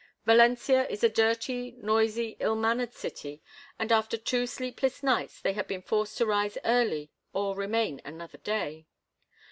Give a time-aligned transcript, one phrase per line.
[0.25, 3.39] Valencia is a dirty, noisy, ill mannered city,
[3.77, 8.39] and after two sleepless nights they had been forced to rise early or remain another
[8.39, 8.87] day.